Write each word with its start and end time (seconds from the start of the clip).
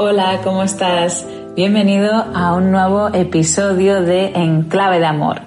Hola, 0.00 0.42
¿cómo 0.44 0.62
estás? 0.62 1.26
Bienvenido 1.56 2.12
a 2.12 2.54
un 2.54 2.70
nuevo 2.70 3.08
episodio 3.12 4.00
de 4.00 4.26
Enclave 4.26 5.00
de 5.00 5.06
Amor. 5.06 5.40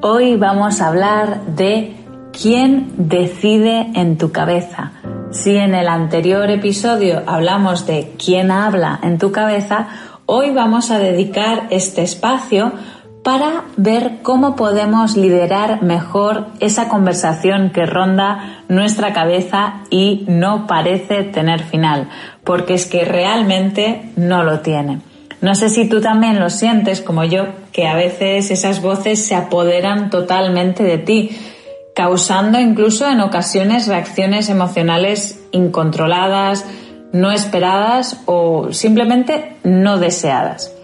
Hoy 0.00 0.36
vamos 0.36 0.80
a 0.80 0.86
hablar 0.86 1.44
de 1.46 1.96
quién 2.32 2.92
decide 2.98 3.90
en 3.96 4.16
tu 4.16 4.30
cabeza. 4.30 4.92
Si 5.32 5.56
en 5.56 5.74
el 5.74 5.88
anterior 5.88 6.48
episodio 6.50 7.24
hablamos 7.26 7.84
de 7.88 8.14
quién 8.16 8.52
habla 8.52 9.00
en 9.02 9.18
tu 9.18 9.32
cabeza, 9.32 9.88
hoy 10.24 10.52
vamos 10.52 10.92
a 10.92 11.00
dedicar 11.00 11.66
este 11.70 12.02
espacio 12.02 12.74
para 13.26 13.64
ver 13.76 14.18
cómo 14.22 14.54
podemos 14.54 15.16
liderar 15.16 15.82
mejor 15.82 16.46
esa 16.60 16.88
conversación 16.88 17.70
que 17.70 17.84
ronda 17.84 18.62
nuestra 18.68 19.12
cabeza 19.12 19.80
y 19.90 20.24
no 20.28 20.68
parece 20.68 21.24
tener 21.24 21.64
final, 21.64 22.08
porque 22.44 22.74
es 22.74 22.86
que 22.86 23.04
realmente 23.04 24.12
no 24.14 24.44
lo 24.44 24.60
tiene. 24.60 25.00
No 25.40 25.56
sé 25.56 25.70
si 25.70 25.88
tú 25.88 26.00
también 26.00 26.38
lo 26.38 26.50
sientes 26.50 27.00
como 27.00 27.24
yo, 27.24 27.46
que 27.72 27.88
a 27.88 27.96
veces 27.96 28.52
esas 28.52 28.80
voces 28.80 29.26
se 29.26 29.34
apoderan 29.34 30.08
totalmente 30.08 30.84
de 30.84 30.98
ti, 30.98 31.36
causando 31.96 32.60
incluso 32.60 33.10
en 33.10 33.20
ocasiones 33.20 33.88
reacciones 33.88 34.48
emocionales 34.50 35.44
incontroladas, 35.50 36.64
no 37.12 37.32
esperadas 37.32 38.22
o 38.26 38.72
simplemente 38.72 39.56
no 39.64 39.98
deseadas. 39.98 40.75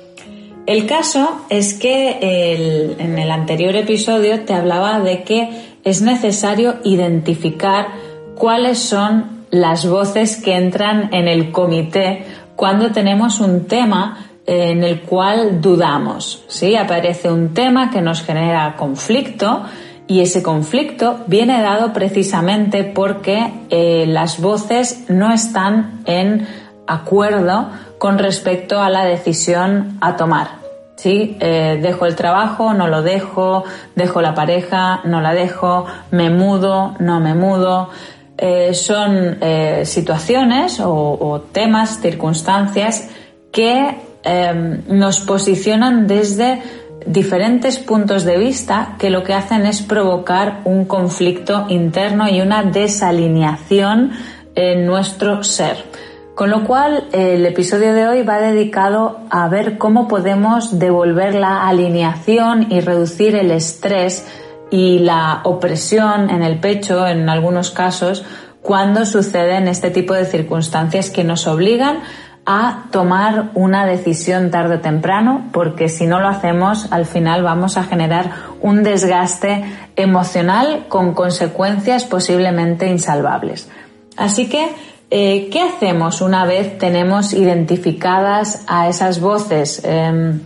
El 0.66 0.86
caso 0.86 1.44
es 1.48 1.74
que 1.74 2.94
en 2.98 3.18
el 3.18 3.30
anterior 3.30 3.74
episodio 3.74 4.44
te 4.44 4.55
hablaba 4.55 5.00
de 5.00 5.24
que 5.24 5.77
es 5.84 6.02
necesario 6.02 6.77
identificar 6.84 7.88
cuáles 8.36 8.78
son 8.78 9.44
las 9.50 9.86
voces 9.86 10.36
que 10.36 10.56
entran 10.56 11.12
en 11.12 11.27
el 11.27 11.50
comité 11.50 12.24
cuando 12.54 12.92
tenemos 12.92 13.41
un 13.41 13.66
tema 13.66 14.28
en 14.46 14.84
el 14.84 15.00
cual 15.02 15.60
dudamos. 15.60 16.44
¿sí? 16.48 16.76
Aparece 16.76 17.30
un 17.30 17.54
tema 17.54 17.91
que 17.91 18.00
nos 18.00 18.22
genera 18.22 18.76
conflicto 18.76 19.64
y 20.06 20.20
ese 20.20 20.42
conflicto 20.42 21.20
viene 21.26 21.60
dado 21.60 21.92
precisamente 21.92 22.84
porque 22.84 23.52
eh, 23.70 24.04
las 24.06 24.41
voces 24.41 25.04
no 25.08 25.32
están 25.32 26.02
en 26.06 26.47
acuerdo 26.86 27.69
con 28.03 28.19
respecto 28.19 28.81
a 28.81 28.91
la 28.91 29.05
decisión 29.05 29.97
a 30.00 30.17
tomar. 30.17 30.48
¿Sí? 30.97 31.36
Eh, 31.39 31.78
dejo 31.81 32.05
el 32.05 32.17
trabajo, 32.17 32.75
no 32.75 32.89
lo 32.89 33.00
dejo, 33.00 33.62
dejo 33.94 34.20
la 34.20 34.34
pareja, 34.34 35.03
no 35.05 35.20
la 35.20 35.33
dejo, 35.34 35.86
me 36.11 36.28
mudo, 36.28 36.97
no 36.98 37.20
me 37.20 37.34
mudo. 37.36 37.91
Eh, 38.36 38.75
son 38.75 39.39
eh, 39.41 39.83
situaciones 39.84 40.81
o, 40.84 41.44
temas, 41.53 42.00
circunstancias 42.00 43.09
que 43.53 44.00
em, 44.25 44.83
nos 44.89 45.20
posicionan 45.20 46.09
desde 46.09 46.61
diferentes 47.06 47.78
puntos 47.78 48.25
de 48.25 48.37
vista 48.37 48.97
que 48.98 49.11
lo 49.11 49.22
que 49.22 49.34
hacen 49.34 49.64
es 49.64 49.81
provocar 49.81 50.62
un 50.64 50.87
conflicto 50.87 51.66
interno 51.69 52.28
y 52.28 52.41
una 52.41 52.64
desalineación 52.64 54.11
en 54.56 54.87
nuestro 54.87 55.44
ser. 55.44 56.11
Con 56.34 56.48
lo 56.48 56.64
cual, 56.64 57.08
el 57.12 57.44
episodio 57.44 57.92
de 57.92 58.08
hoy 58.08 58.22
va 58.22 58.38
dedicado 58.38 59.20
a 59.28 59.48
ver 59.48 59.77
cómo 59.77 60.08
podemos 60.08 60.78
devolver 60.78 61.34
la 61.34 61.69
alineación 61.69 62.72
y 62.72 62.80
reducir 62.80 63.36
el 63.36 63.50
estrés 63.50 64.27
y 64.70 65.00
la 65.00 65.41
opresión 65.44 66.30
en 66.30 66.42
el 66.42 66.58
pecho, 66.58 67.06
en 67.06 67.28
algunos 67.28 67.70
casos, 67.70 68.25
cuando 68.62 69.04
suceden 69.04 69.69
este 69.69 69.91
tipo 69.91 70.15
de 70.15 70.25
circunstancias 70.25 71.10
que 71.10 71.22
nos 71.22 71.47
obligan 71.47 71.98
a 72.47 72.84
tomar 72.91 73.50
una 73.53 73.84
decisión 73.84 74.50
tarde 74.50 74.76
o 74.76 74.81
temprano, 74.81 75.49
porque 75.53 75.91
si 75.91 76.06
no 76.06 76.19
lo 76.19 76.28
hacemos, 76.28 76.91
al 76.91 77.04
final 77.04 77.43
vamos 77.43 77.76
a 77.76 77.84
generar 77.84 78.31
un 78.62 78.82
desgaste 78.82 79.64
emocional 79.97 80.87
con 80.88 81.12
consecuencias 81.12 82.04
posiblemente 82.04 82.88
insalvables. 82.88 83.69
Así 84.16 84.49
que 84.49 84.75
eh, 85.15 85.50
¿qué 85.53 85.61
hacemos 85.61 86.23
una 86.23 86.47
vez 86.47 86.78
tenemos 86.78 87.34
identificadas 87.34 88.65
a 88.67 88.89
esas 88.89 89.21
voces? 89.21 89.83
Em, 89.84 90.41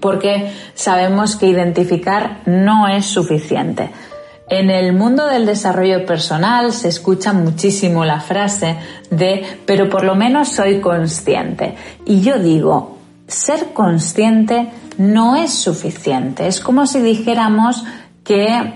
porque 0.00 0.50
sabemos 0.74 1.36
que 1.36 1.46
identificar 1.46 2.40
no 2.44 2.88
es 2.88 3.06
suficiente. 3.06 3.88
En 4.48 4.68
el 4.68 4.94
mundo 4.94 5.26
del 5.26 5.46
desarrollo 5.46 6.04
personal 6.06 6.72
se 6.72 6.88
escucha 6.88 7.32
muchísimo 7.32 8.04
la 8.04 8.18
frase 8.18 8.78
de 9.12 9.44
pero 9.64 9.88
por 9.88 10.02
lo 10.02 10.16
menos 10.16 10.48
soy 10.48 10.80
consciente. 10.80 11.76
Y 12.04 12.20
yo 12.20 12.40
digo, 12.40 12.98
ser 13.28 13.72
consciente 13.72 14.70
no 14.98 15.36
es 15.36 15.54
suficiente. 15.54 16.48
Es 16.48 16.58
como 16.58 16.88
si 16.88 16.98
dijéramos 16.98 17.84
que 18.24 18.74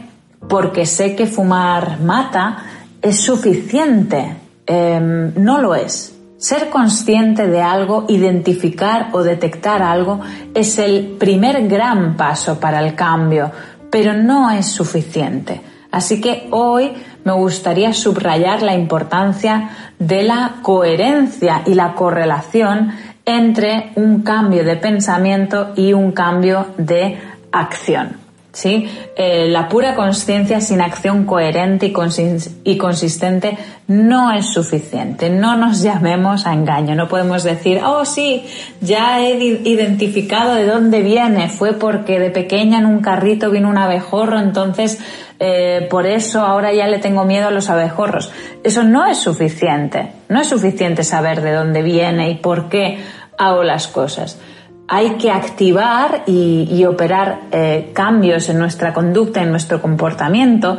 porque 0.49 0.87
sé 0.87 1.17
que 1.17 1.27
fumar 1.27 1.99
mata 1.99 2.59
es 3.03 3.19
suficiente 3.19 4.44
Em, 4.67 5.33
no 5.37 5.61
lo 5.61 5.75
es. 5.75 6.15
Ser 6.39 6.69
consciente 6.71 7.47
de 7.47 7.61
algo, 7.61 8.07
identificar 8.09 9.09
o 9.13 9.23
detectar 9.23 9.83
algo 9.83 10.21
es 10.55 10.79
el 10.79 11.17
primer 11.19 11.69
gran 11.69 12.17
paso 12.17 12.59
para 12.59 12.81
el 12.81 12.95
cambio, 12.95 13.51
pero 13.91 14.13
no 14.15 14.51
es 14.51 14.67
suficiente. 14.67 15.61
Así 15.91 16.21
que 16.21 16.49
hoy 16.51 16.93
me 17.25 17.33
gustaría 17.33 17.93
subrayar 17.93 18.63
la 18.63 18.75
importancia 18.75 19.71
de 19.99 20.25
la 20.25 20.57
coherencia 20.61 21.63
y 21.67 21.75
la 21.75 21.95
correlación 21.95 22.91
entre 23.25 23.93
un 23.95 24.23
cambio 24.23 24.65
de 24.65 24.77
pensamiento 24.77 25.73
y 25.77 25.93
un 25.93 26.13
cambio 26.13 26.67
de 26.77 27.19
acción. 27.53 28.24
¿Sí? 28.55 28.89
Eh, 29.17 29.49
la 29.49 29.69
pura 29.69 29.95
conciencia 29.95 30.61
sin 30.61 30.81
acción 30.81 31.27
coherente 31.27 31.93
y, 32.65 32.79
consistente 32.79 33.59
no 33.87 34.33
es 34.33 34.47
suficiente. 34.55 35.29
No 35.29 35.57
nos 35.57 35.83
llamemos 35.83 36.47
a 36.47 36.55
engaño. 36.55 36.95
No 36.95 37.09
podemos 37.09 37.43
decir, 37.43 37.81
oh 37.85 38.07
sí, 38.07 38.47
ya 38.81 39.21
he 39.21 39.35
identificado 39.35 40.55
de 40.55 40.67
dónde 40.67 41.03
viene. 41.03 41.51
Fue 41.51 41.75
porque 41.75 42.19
de 42.19 42.31
pequeña 42.31 42.79
en 42.79 42.87
un 42.87 43.01
carrito 43.01 43.51
vino 43.51 43.69
un 43.69 43.77
abejorro, 43.77 44.39
entonces 44.39 44.99
eh, 45.41 45.87
por 45.91 46.07
eso 46.07 46.41
ahora 46.41 46.73
ya 46.73 46.87
le 46.87 46.99
tengo 46.99 47.25
miedo 47.25 47.49
a 47.49 47.51
los 47.51 47.69
abejorros. 47.69 48.33
Eso 48.63 48.85
no 48.85 49.05
es 49.07 49.19
suficiente. 49.19 50.13
No 50.29 50.41
es 50.41 50.49
suficiente 50.49 51.05
saber 51.05 51.43
de 51.43 51.53
dónde 51.53 51.83
viene 51.83 52.31
y 52.31 52.37
por 52.37 52.69
qué 52.69 52.99
hago 53.37 53.65
las 53.65 53.89
cosas 53.89 54.39
hay 54.89 55.13
que 55.13 55.31
activar 55.31 56.25
y, 56.27 56.85
operar 56.85 57.41
eh, 57.53 57.91
cambios 57.95 58.49
en 58.49 58.59
nuestra 58.59 58.93
conducta, 58.93 59.43
en 59.43 59.51
nuestro 59.51 59.81
comportamiento, 59.81 60.79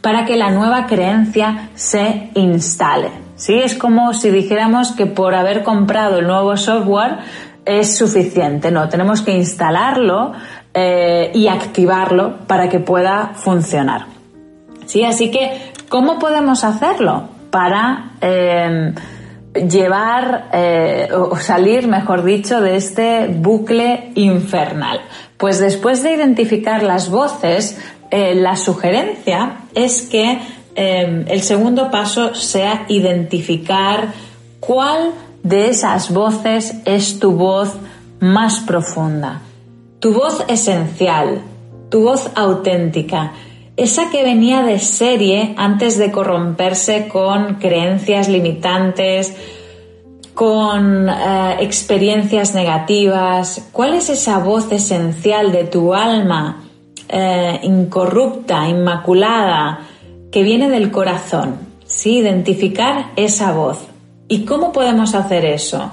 para 0.00 0.24
que 0.24 0.36
la 0.36 0.50
nueva 0.50 0.86
creencia 0.86 1.70
se 1.74 2.30
instale. 2.34 3.10
¿sí? 3.36 3.54
Es 3.54 3.74
como 3.74 4.12
si 4.14 4.30
dijéramos 4.30 4.92
que 4.92 5.06
por 5.06 5.34
haber 5.34 5.62
comprado 5.62 6.18
el 6.18 6.26
nuevo 6.26 6.56
software 6.56 7.18
es 7.64 7.96
suficiente. 7.96 8.70
No, 8.70 8.88
tenemos 8.88 9.22
que 9.22 9.32
instalarlo 9.32 10.32
eh, 10.74 11.30
y 11.34 11.48
activarlo 11.48 12.36
para 12.46 12.68
que 12.68 12.80
pueda 12.80 13.32
funcionar. 13.34 14.06
¿sí? 14.86 15.04
Así 15.04 15.30
que, 15.30 15.72
¿cómo 15.88 16.18
podemos 16.18 16.64
hacerlo? 16.64 17.28
Para 17.50 18.12
eh, 18.20 18.92
llevar 19.54 20.50
eh, 20.52 21.08
o 21.12 21.36
salir, 21.36 21.88
mejor 21.88 22.24
dicho, 22.24 22.60
de 22.60 22.76
este 22.76 23.28
bucle 23.28 24.12
infernal. 24.14 25.00
Pues 25.36 25.58
después 25.58 26.02
de 26.02 26.14
identificar 26.14 26.82
las 26.82 27.10
voces, 27.10 27.78
eh, 28.10 28.34
la 28.34 28.56
sugerencia 28.56 29.58
es 29.74 30.02
que 30.02 30.38
em, 30.74 31.24
el 31.28 31.42
segundo 31.42 31.90
paso 31.90 32.34
sea 32.34 32.84
identificar 32.88 34.12
cuál 34.60 35.12
de 35.42 35.68
esas 35.68 36.12
voces 36.12 36.74
es 36.84 37.18
tu 37.18 37.32
voz 37.32 37.74
más 38.20 38.60
profunda, 38.60 39.42
tu 40.00 40.12
voz 40.12 40.44
esencial, 40.48 41.42
tu 41.90 42.02
voz 42.02 42.30
auténtica, 42.34 43.32
esa 43.78 44.10
que 44.10 44.24
venía 44.24 44.62
de 44.62 44.80
serie 44.80 45.54
antes 45.56 45.96
de 45.98 46.10
corromperse 46.10 47.06
con 47.06 47.54
creencias 47.54 48.28
limitantes, 48.28 49.36
con 50.34 51.08
eh, 51.08 51.56
experiencias 51.60 52.56
negativas. 52.56 53.68
¿Cuál 53.70 53.94
es 53.94 54.10
esa 54.10 54.40
voz 54.40 54.70
esencial 54.72 55.52
de 55.52 55.62
tu 55.62 55.94
alma 55.94 56.64
eh, 57.08 57.60
incorrupta, 57.62 58.68
inmaculada, 58.68 59.80
que 60.32 60.42
viene 60.42 60.68
del 60.68 60.90
corazón? 60.90 61.60
¿Sí? 61.86 62.18
Identificar 62.18 63.12
esa 63.14 63.52
voz. 63.52 63.78
¿Y 64.26 64.44
cómo 64.44 64.72
podemos 64.72 65.14
hacer 65.14 65.44
eso? 65.44 65.92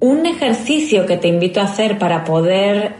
Un 0.00 0.26
ejercicio 0.26 1.06
que 1.06 1.16
te 1.16 1.28
invito 1.28 1.60
a 1.60 1.64
hacer 1.64 1.98
para 1.98 2.24
poder 2.24 2.99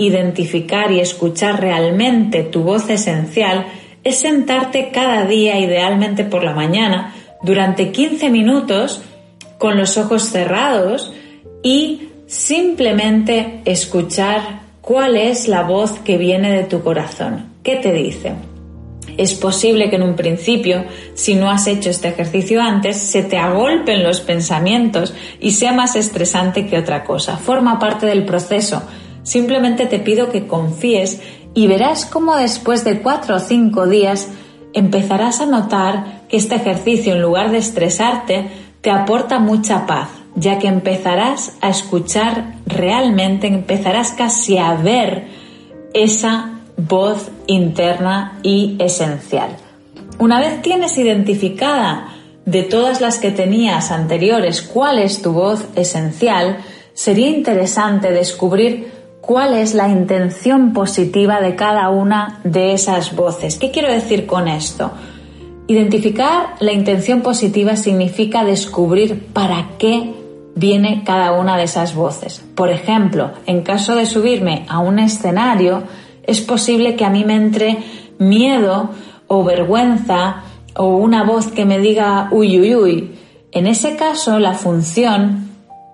identificar 0.00 0.90
y 0.92 1.00
escuchar 1.00 1.60
realmente 1.60 2.42
tu 2.42 2.62
voz 2.62 2.88
esencial 2.88 3.66
es 4.02 4.20
sentarte 4.20 4.90
cada 4.92 5.26
día, 5.26 5.58
idealmente 5.58 6.24
por 6.24 6.42
la 6.42 6.54
mañana, 6.54 7.14
durante 7.42 7.92
15 7.92 8.30
minutos 8.30 9.02
con 9.58 9.76
los 9.76 9.98
ojos 9.98 10.22
cerrados 10.22 11.12
y 11.62 12.08
simplemente 12.26 13.60
escuchar 13.66 14.60
cuál 14.80 15.16
es 15.16 15.48
la 15.48 15.62
voz 15.62 15.98
que 15.98 16.16
viene 16.16 16.50
de 16.52 16.64
tu 16.64 16.82
corazón. 16.82 17.52
¿Qué 17.62 17.76
te 17.76 17.92
dice? 17.92 18.32
Es 19.18 19.34
posible 19.34 19.90
que 19.90 19.96
en 19.96 20.02
un 20.02 20.16
principio, 20.16 20.84
si 21.12 21.34
no 21.34 21.50
has 21.50 21.66
hecho 21.66 21.90
este 21.90 22.08
ejercicio 22.08 22.62
antes, 22.62 22.96
se 22.96 23.22
te 23.22 23.36
agolpen 23.36 24.02
los 24.02 24.20
pensamientos 24.22 25.12
y 25.40 25.50
sea 25.50 25.72
más 25.72 25.94
estresante 25.94 26.66
que 26.66 26.78
otra 26.78 27.04
cosa. 27.04 27.36
Forma 27.36 27.78
parte 27.78 28.06
del 28.06 28.24
proceso. 28.24 28.82
Simplemente 29.22 29.86
te 29.86 29.98
pido 29.98 30.30
que 30.30 30.46
confíes 30.46 31.20
y 31.54 31.66
verás 31.66 32.06
cómo 32.06 32.36
después 32.36 32.84
de 32.84 33.00
cuatro 33.00 33.36
o 33.36 33.40
cinco 33.40 33.86
días 33.86 34.28
empezarás 34.72 35.40
a 35.40 35.46
notar 35.46 36.22
que 36.28 36.36
este 36.36 36.54
ejercicio, 36.54 37.14
en 37.14 37.22
lugar 37.22 37.50
de 37.50 37.58
estresarte, 37.58 38.48
te 38.80 38.90
aporta 38.90 39.38
mucha 39.38 39.86
paz, 39.86 40.08
ya 40.36 40.58
que 40.58 40.68
empezarás 40.68 41.56
a 41.60 41.70
escuchar 41.70 42.54
realmente, 42.66 43.46
empezarás 43.46 44.12
casi 44.12 44.58
a 44.58 44.74
ver 44.74 45.26
esa 45.92 46.60
voz 46.76 47.30
interna 47.46 48.38
y 48.42 48.76
esencial. 48.78 49.50
Una 50.18 50.40
vez 50.40 50.62
tienes 50.62 50.96
identificada 50.98 52.08
de 52.46 52.62
todas 52.62 53.00
las 53.00 53.18
que 53.18 53.30
tenías 53.30 53.90
anteriores 53.90 54.62
cuál 54.62 54.98
es 54.98 55.22
tu 55.22 55.32
voz 55.32 55.66
esencial, 55.76 56.58
sería 56.94 57.28
interesante 57.28 58.10
descubrir 58.10 58.99
cuál 59.30 59.54
es 59.54 59.74
la 59.74 59.88
intención 59.88 60.72
positiva 60.72 61.40
de 61.40 61.54
cada 61.54 61.88
una 61.88 62.40
de 62.42 62.72
esas 62.72 63.14
voces. 63.14 63.58
¿Qué 63.58 63.70
quiero 63.70 63.88
decir 63.88 64.26
con 64.26 64.48
esto? 64.48 64.90
Identificar 65.68 66.56
la 66.58 66.72
intención 66.72 67.20
positiva 67.20 67.76
significa 67.76 68.44
descubrir 68.44 69.28
para 69.32 69.68
qué 69.78 70.14
viene 70.56 71.04
cada 71.04 71.30
una 71.30 71.56
de 71.56 71.62
esas 71.62 71.94
voces. 71.94 72.44
Por 72.56 72.70
ejemplo, 72.70 73.30
en 73.46 73.62
caso 73.62 73.94
de 73.94 74.06
subirme 74.06 74.66
a 74.68 74.80
un 74.80 74.98
escenario, 74.98 75.84
es 76.24 76.40
posible 76.40 76.96
que 76.96 77.04
a 77.04 77.10
mí 77.10 77.24
me 77.24 77.36
entre 77.36 77.78
miedo 78.18 78.90
o 79.28 79.44
vergüenza 79.44 80.42
o 80.74 80.96
una 80.96 81.22
voz 81.22 81.52
que 81.52 81.64
me 81.64 81.78
diga 81.78 82.30
uy, 82.32 82.58
uy, 82.58 82.74
uy. 82.74 83.10
En 83.52 83.68
ese 83.68 83.94
caso, 83.94 84.40
la 84.40 84.54
función 84.54 85.49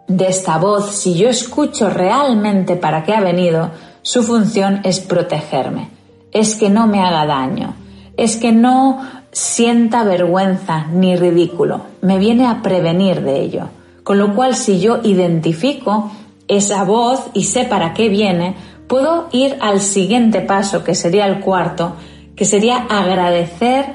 de 0.08 0.28
esta 0.28 0.58
voz, 0.58 0.90
si 0.92 1.14
yo 1.14 1.28
escucho 1.28 1.90
realmente 1.90 2.76
para 2.76 3.04
qué 3.04 3.14
ha 3.14 3.20
venido, 3.20 3.70
su 4.02 4.22
función 4.22 4.80
es 4.84 5.00
protegerme, 5.00 5.90
es 6.32 6.54
que 6.54 6.70
no 6.70 6.86
me 6.86 7.00
haga 7.00 7.26
daño, 7.26 7.74
es 8.16 8.36
que 8.36 8.52
no 8.52 9.00
sienta 9.32 10.04
vergüenza 10.04 10.86
ni 10.92 11.16
ridículo, 11.16 11.82
me 12.00 12.18
viene 12.18 12.46
a 12.46 12.62
prevenir 12.62 13.22
de 13.22 13.40
ello. 13.40 13.68
Con 14.02 14.18
lo 14.18 14.36
cual, 14.36 14.54
si 14.54 14.78
yo 14.78 15.00
identifico 15.02 16.12
esa 16.46 16.84
voz 16.84 17.22
y 17.34 17.42
sé 17.42 17.64
para 17.64 17.92
qué 17.92 18.08
viene, 18.08 18.54
puedo 18.86 19.28
ir 19.32 19.58
al 19.60 19.80
siguiente 19.80 20.40
paso, 20.40 20.84
que 20.84 20.94
sería 20.94 21.26
el 21.26 21.40
cuarto, 21.40 21.96
que 22.36 22.44
sería 22.44 22.86
agradecer 22.88 23.86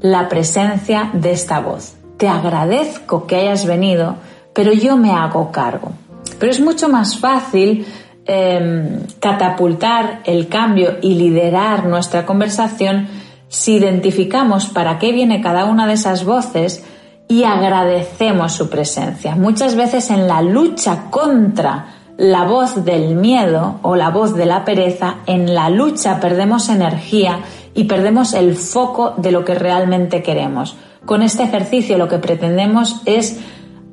la 0.00 0.28
presencia 0.28 1.10
de 1.14 1.32
esta 1.32 1.58
voz. 1.58 1.96
Te 2.16 2.28
agradezco 2.28 3.26
que 3.26 3.36
hayas 3.36 3.66
venido, 3.66 4.16
pero 4.54 4.72
yo 4.72 4.96
me 4.96 5.12
hago 5.12 5.50
cargo. 5.50 5.92
Pero 6.38 6.50
es 6.50 6.60
mucho 6.60 6.88
más 6.88 7.18
fácil 7.18 7.86
em, 8.26 9.00
catapultar 9.20 10.20
el 10.24 10.48
cambio 10.48 10.96
y 11.02 11.14
liderar 11.14 11.86
nuestra 11.86 12.24
conversación 12.24 13.06
si 13.48 13.74
identificamos 13.74 14.66
para 14.66 14.98
qué 14.98 15.12
viene 15.12 15.40
cada 15.40 15.66
una 15.66 15.86
de 15.86 15.92
esas 15.94 16.24
voces 16.24 16.84
y 17.28 17.44
agradecemos 17.44 18.52
su 18.52 18.68
presencia. 18.68 19.36
Muchas 19.36 19.76
veces 19.76 20.10
en 20.10 20.26
la 20.26 20.42
lucha 20.42 21.10
contra 21.10 21.86
la 22.16 22.44
voz 22.44 22.84
del 22.84 23.16
miedo 23.16 23.80
o 23.82 23.96
la 23.96 24.10
voz 24.10 24.34
de 24.36 24.46
la 24.46 24.64
pereza, 24.64 25.16
en 25.26 25.54
la 25.54 25.68
lucha 25.68 26.20
perdemos 26.20 26.68
energía 26.68 27.40
y 27.74 27.84
perdemos 27.84 28.34
el 28.34 28.54
foco 28.54 29.14
de 29.16 29.32
lo 29.32 29.44
que 29.44 29.54
realmente 29.54 30.22
queremos. 30.22 30.76
Con 31.04 31.22
este 31.22 31.42
ejercicio 31.42 31.98
lo 31.98 32.08
que 32.08 32.18
pretendemos 32.18 33.02
es 33.04 33.40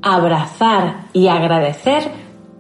abrazar 0.01 1.06
y 1.13 1.27
agradecer 1.27 2.12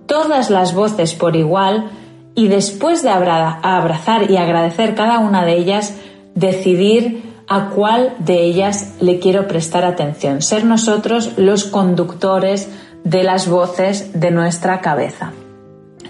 todas 0.05 0.49
las 0.49 0.73
voces 0.73 1.13
por 1.13 1.35
igual 1.35 1.89
y 2.35 2.47
después 2.47 3.03
de 3.03 3.09
abrazar 3.09 4.29
y 4.29 4.37
agradecer 4.37 4.95
cada 4.95 5.19
una 5.19 5.45
de 5.45 5.57
ellas, 5.57 5.95
decidir 6.35 7.31
a 7.47 7.69
cuál 7.69 8.15
de 8.19 8.43
ellas 8.43 8.95
le 9.01 9.19
quiero 9.19 9.47
prestar 9.47 9.83
atención, 9.83 10.41
ser 10.41 10.63
nosotros 10.63 11.33
los 11.37 11.65
conductores 11.65 12.69
de 13.03 13.23
las 13.23 13.49
voces 13.49 14.19
de 14.19 14.31
nuestra 14.31 14.79
cabeza. 14.79 15.33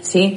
¿Sí? 0.00 0.36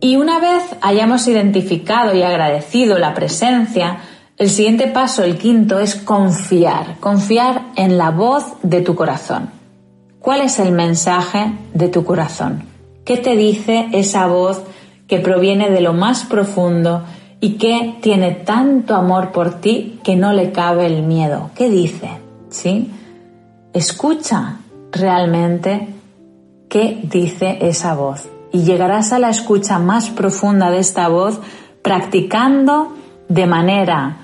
Y 0.00 0.16
una 0.16 0.38
vez 0.40 0.62
hayamos 0.80 1.28
identificado 1.28 2.14
y 2.14 2.22
agradecido 2.22 2.98
la 2.98 3.14
presencia, 3.14 3.98
el 4.36 4.50
siguiente 4.50 4.88
paso, 4.88 5.22
el 5.22 5.38
quinto, 5.38 5.78
es 5.78 5.94
confiar, 5.94 6.96
confiar 6.98 7.66
en 7.76 7.96
la 7.96 8.10
voz 8.10 8.44
de 8.62 8.80
tu 8.80 8.94
corazón. 8.94 9.50
¿Cuál 10.24 10.40
es 10.40 10.58
el 10.58 10.72
mensaje 10.72 11.52
de 11.74 11.88
tu 11.88 12.02
corazón? 12.02 12.62
¿Qué 13.04 13.18
te 13.18 13.36
dice 13.36 13.88
esa 13.92 14.26
voz 14.26 14.62
que 15.06 15.18
proviene 15.18 15.68
de 15.68 15.82
lo 15.82 15.92
más 15.92 16.24
profundo 16.24 17.02
y 17.40 17.58
que 17.58 17.96
tiene 18.00 18.30
tanto 18.30 18.94
amor 18.94 19.32
por 19.32 19.60
ti 19.60 20.00
que 20.02 20.16
no 20.16 20.32
le 20.32 20.50
cabe 20.50 20.86
el 20.86 21.02
miedo? 21.02 21.50
¿Qué 21.54 21.68
dice? 21.68 22.08
¿Sí? 22.48 22.90
Escucha 23.74 24.60
realmente 24.92 25.88
qué 26.70 27.02
dice 27.02 27.58
esa 27.60 27.94
voz 27.94 28.26
y 28.50 28.62
llegarás 28.62 29.12
a 29.12 29.18
la 29.18 29.28
escucha 29.28 29.78
más 29.78 30.08
profunda 30.08 30.70
de 30.70 30.78
esta 30.78 31.08
voz 31.08 31.38
practicando 31.82 32.94
de 33.28 33.46
manera 33.46 34.16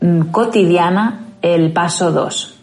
mm, 0.00 0.32
cotidiana 0.32 1.28
el 1.42 1.72
paso 1.72 2.10
2. 2.10 2.53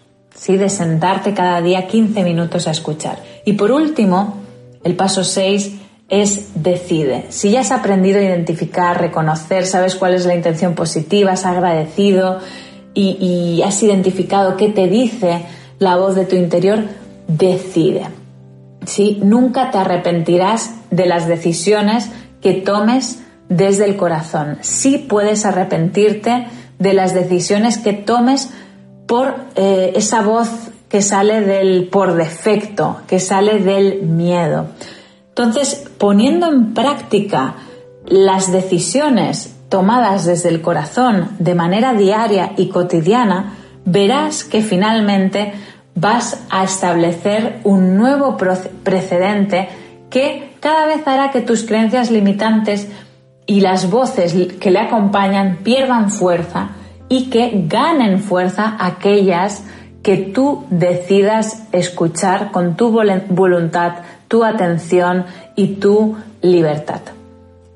¿Sí? 0.42 0.58
de 0.58 0.70
sentarte 0.70 1.34
cada 1.36 1.62
día 1.62 1.88
15 1.88 2.24
minutos 2.24 2.68
a 2.68 2.72
escuchar. 2.72 3.20
Y 3.46 3.54
por 3.54 3.72
último, 3.72 4.38
el 4.84 4.96
paso 4.96 5.24
6 5.24 5.74
es 6.10 6.64
decide. 6.64 7.28
Si 7.30 7.52
ya 7.52 7.60
has 7.60 7.72
aprendido 7.72 8.20
a 8.20 8.24
identificar, 8.24 9.00
reconocer, 9.00 9.68
sabes 9.68 9.96
cuál 9.96 10.16
es 10.16 10.26
la 10.26 10.34
intención 10.34 10.74
positiva, 10.74 11.34
has 11.34 11.46
agradecido 11.46 12.40
y, 12.96 13.62
has 13.64 13.82
identificado 13.84 14.58
qué 14.58 14.70
te 14.70 14.88
dice 14.88 15.46
la 15.78 15.96
voz 15.96 16.16
de 16.16 16.26
tu 16.26 16.36
interior, 16.36 16.86
decide. 17.28 18.08
¿Sí? 18.86 19.20
Nunca 19.24 19.70
te 19.70 19.78
arrepentirás 19.78 20.72
de 20.90 21.06
las 21.06 21.28
decisiones 21.28 22.10
que 22.42 22.54
tomes 22.54 23.20
desde 23.48 23.86
el 23.86 23.96
corazón. 23.96 24.58
Sí 24.62 24.98
puedes 24.98 25.46
arrepentirte 25.46 26.48
de 26.80 26.94
las 26.94 27.14
decisiones 27.14 27.78
que 27.78 27.94
tomes 27.94 28.50
por 29.12 29.36
eh, 29.56 29.92
esa 29.98 30.22
voz 30.22 30.72
que 30.88 31.02
sale 31.02 31.42
del 31.42 31.90
por 31.90 32.14
defecto, 32.14 33.02
que 33.10 33.20
sale 33.20 33.60
del 33.60 34.04
miedo. 34.04 34.68
Entonces, 35.28 35.92
poniendo 35.98 36.48
en 36.48 36.74
práctica 36.74 37.56
las 38.06 38.54
decisiones 38.54 39.54
tomadas 39.68 40.24
desde 40.24 40.48
el 40.48 40.62
corazón 40.62 41.28
de 41.40 41.56
manera 41.56 41.94
diaria 41.94 42.54
y 42.56 42.70
cotidiana, 42.70 43.58
verás 43.84 44.46
que 44.46 44.62
finalmente 44.62 45.56
vas 45.94 46.46
a 46.50 46.64
establecer 46.64 47.60
un 47.66 47.98
nuevo 47.98 48.38
precedente 48.38 49.68
que 50.10 50.54
cada 50.62 50.86
vez 50.86 51.06
hará 51.06 51.32
que 51.32 51.42
tus 51.42 51.64
creencias 51.64 52.12
limitantes 52.12 52.88
y 53.46 53.60
las 53.60 53.90
voces 53.92 54.34
que 54.58 54.72
le 54.72 54.80
acompañan 54.80 55.58
pierdan 55.64 56.12
fuerza 56.12 56.78
y 57.12 57.26
que 57.26 57.66
ganen 57.68 58.22
fuerza 58.22 58.78
aquellas 58.80 59.66
que 60.02 60.16
tú 60.16 60.64
decidas 60.70 61.64
escuchar 61.74 62.52
con 62.52 62.78
tu 62.78 62.90
voluntad, 62.90 63.96
tu 64.30 64.46
atención 64.46 65.26
y 65.58 65.76
tu 65.76 66.16
libertad. 66.42 67.02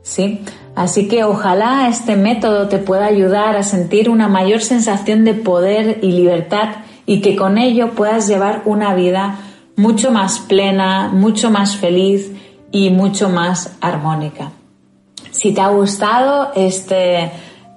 ¿Sí? 0.03 0.39
Así 0.73 1.09
que 1.09 1.25
ojalá 1.25 1.89
este 1.89 2.15
método 2.15 2.69
te 2.69 2.77
pueda 2.77 3.07
ayudar 3.07 3.57
a 3.57 3.63
sentir 3.63 4.09
una 4.09 4.29
mayor 4.29 4.61
sensación 4.61 5.25
de 5.25 5.33
poder 5.33 5.99
y 6.01 6.13
libertad 6.13 6.69
y 7.05 7.19
que 7.19 7.35
con 7.35 7.57
ello 7.57 7.89
puedas 7.91 8.29
llevar 8.29 8.61
una 8.63 8.95
vida 8.95 9.39
mucho 9.75 10.11
más 10.11 10.39
plena, 10.39 11.09
mucho 11.09 11.51
más 11.51 11.75
feliz 11.75 12.31
y 12.71 12.89
mucho 12.89 13.27
más 13.27 13.75
armónica. 13.81 14.51
Si 15.31 15.53
te 15.53 15.59
ha 15.59 15.67
gustado 15.67 16.53
este 16.55 17.31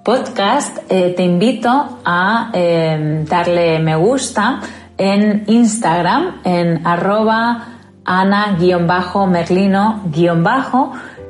podcast, 0.09 0.79
eh, 0.89 1.13
te 1.15 1.23
invito 1.23 1.99
a 2.03 2.49
em, 2.55 3.27
darle 3.27 3.79
me 3.79 3.95
gusta 3.95 4.61
en 4.97 5.45
Instagram, 5.47 6.41
en 6.45 6.87
arroba 6.87 7.67
ana-merlino- 8.07 10.01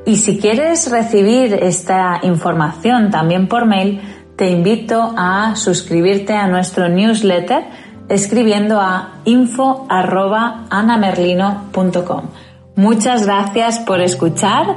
y 0.07 0.15
si 0.15 0.39
quieres 0.39 0.89
recibir 0.93 1.55
esta 1.55 2.21
información 2.23 3.11
también 3.11 3.49
por 3.49 3.67
mail, 3.67 4.01
te 4.37 4.49
invito 4.49 5.13
a 5.17 5.57
suscribirte 5.57 6.35
a 6.35 6.47
nuestro 6.47 6.89
newsletter 6.89 7.65
escribiendo 8.09 8.81
a 8.81 9.15
info 9.25 9.89
Muchas 12.77 13.27
gracias 13.27 13.81
por 13.81 14.01
escuchar 14.01 14.77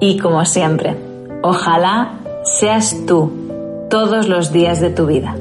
y 0.00 0.18
como 0.18 0.44
siempre, 0.44 0.98
ojalá 1.42 2.10
seas 2.44 2.94
tú 3.06 3.37
todos 3.88 4.28
los 4.28 4.52
días 4.52 4.80
de 4.80 4.90
tu 4.90 5.06
vida. 5.06 5.34